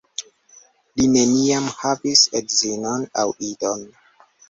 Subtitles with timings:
[1.01, 3.91] Li neniam havis edzinon aŭ idon.